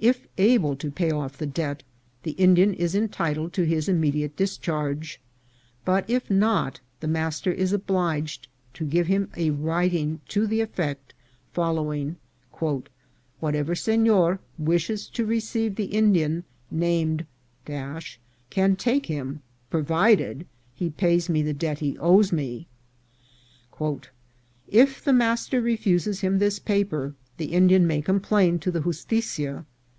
If 0.00 0.28
able 0.38 0.76
to 0.76 0.92
pay 0.92 1.10
off 1.10 1.38
the 1.38 1.46
debt, 1.46 1.82
the 2.22 2.30
Indian 2.38 2.72
is 2.72 2.94
entitled 2.94 3.52
to 3.54 3.64
his 3.66 3.88
immediate 3.88 4.36
discharge; 4.36 5.20
but 5.84 6.08
if 6.08 6.30
not, 6.30 6.78
the 7.00 7.08
master 7.08 7.50
is 7.50 7.72
obliged 7.72 8.46
to 8.74 8.84
give 8.86 9.08
him 9.08 9.28
a 9.36 9.50
writing 9.50 10.20
to 10.28 10.46
the 10.46 10.60
effect 10.60 11.14
following: 11.52 12.14
"Whatever 13.40 13.74
senor 13.74 14.38
wishes 14.56 15.08
to 15.08 15.26
receive 15.26 15.74
the 15.74 15.86
Indian 15.86 16.44
named, 16.70 17.26
can 17.64 18.76
take 18.76 19.06
him, 19.06 19.42
provided 19.68 20.46
he 20.76 20.90
pays 20.90 21.28
me 21.28 21.42
the 21.42 21.52
debt 21.52 21.80
he 21.80 21.98
owes 21.98 22.30
me." 22.30 22.68
If 24.70 25.02
the 25.02 25.12
master 25.12 25.60
refuses 25.60 26.20
him 26.20 26.38
this 26.38 26.60
paper, 26.60 27.14
the 27.36 27.46
Indian 27.46 27.84
may 27.84 28.00
complain 28.00 28.60
to 28.60 28.70
the 28.70 28.82
justitia. 28.82 29.64